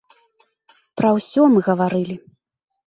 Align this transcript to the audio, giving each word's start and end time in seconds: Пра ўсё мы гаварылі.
Пра 1.01 1.09
ўсё 1.19 1.41
мы 1.55 1.59
гаварылі. 1.69 2.15